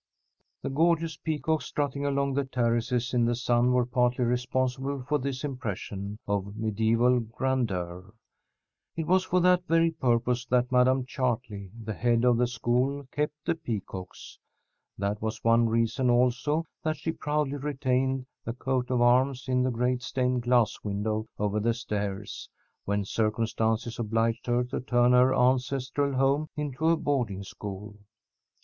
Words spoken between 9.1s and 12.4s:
for that very purpose that Madam Chartley, the head of